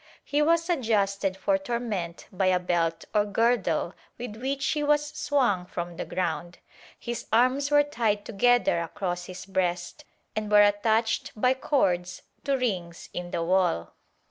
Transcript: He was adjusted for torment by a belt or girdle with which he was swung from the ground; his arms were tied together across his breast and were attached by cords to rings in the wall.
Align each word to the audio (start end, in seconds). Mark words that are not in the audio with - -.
He 0.23 0.41
was 0.41 0.67
adjusted 0.67 1.37
for 1.37 1.59
torment 1.59 2.25
by 2.31 2.47
a 2.47 2.57
belt 2.59 3.05
or 3.13 3.23
girdle 3.23 3.93
with 4.17 4.35
which 4.37 4.65
he 4.69 4.81
was 4.81 5.05
swung 5.05 5.67
from 5.67 5.95
the 5.97 6.05
ground; 6.05 6.57
his 6.99 7.27
arms 7.31 7.69
were 7.69 7.83
tied 7.83 8.25
together 8.25 8.79
across 8.81 9.25
his 9.25 9.45
breast 9.45 10.03
and 10.35 10.49
were 10.51 10.63
attached 10.63 11.33
by 11.39 11.53
cords 11.53 12.23
to 12.45 12.57
rings 12.57 13.09
in 13.13 13.29
the 13.29 13.43
wall. 13.43 13.93